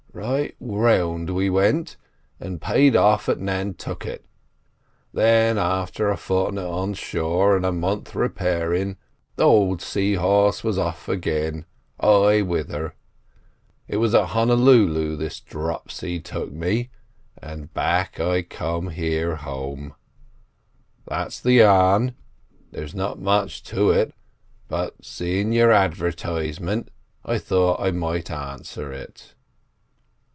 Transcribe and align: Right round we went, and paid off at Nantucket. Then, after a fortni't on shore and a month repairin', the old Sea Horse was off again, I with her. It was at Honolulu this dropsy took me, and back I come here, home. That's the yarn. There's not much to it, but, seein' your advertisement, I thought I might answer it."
Right 0.13 0.53
round 0.59 1.29
we 1.29 1.49
went, 1.49 1.95
and 2.37 2.61
paid 2.61 2.97
off 2.97 3.29
at 3.29 3.39
Nantucket. 3.39 4.25
Then, 5.13 5.57
after 5.57 6.09
a 6.09 6.17
fortni't 6.17 6.69
on 6.69 6.93
shore 6.95 7.55
and 7.55 7.65
a 7.65 7.71
month 7.71 8.13
repairin', 8.13 8.97
the 9.37 9.45
old 9.45 9.81
Sea 9.81 10.15
Horse 10.15 10.65
was 10.65 10.77
off 10.77 11.07
again, 11.07 11.65
I 11.97 12.41
with 12.41 12.69
her. 12.71 12.93
It 13.87 13.97
was 13.97 14.13
at 14.13 14.27
Honolulu 14.27 15.15
this 15.15 15.39
dropsy 15.39 16.19
took 16.19 16.51
me, 16.51 16.91
and 17.41 17.73
back 17.73 18.19
I 18.19 18.41
come 18.43 18.89
here, 18.89 19.37
home. 19.37 19.95
That's 21.07 21.39
the 21.39 21.53
yarn. 21.53 22.15
There's 22.71 22.93
not 22.93 23.17
much 23.17 23.63
to 23.63 23.91
it, 23.91 24.13
but, 24.67 25.03
seein' 25.05 25.53
your 25.53 25.71
advertisement, 25.71 26.89
I 27.23 27.37
thought 27.37 27.79
I 27.79 27.91
might 27.91 28.29
answer 28.29 28.91
it." 28.91 29.35